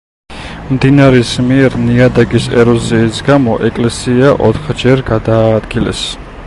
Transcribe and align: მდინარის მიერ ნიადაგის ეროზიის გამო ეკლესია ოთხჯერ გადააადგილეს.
მდინარის 0.77 1.33
მიერ 1.49 1.75
ნიადაგის 1.89 2.47
ეროზიის 2.63 3.23
გამო 3.29 3.59
ეკლესია 3.69 4.35
ოთხჯერ 4.49 5.07
გადააადგილეს. 5.13 6.07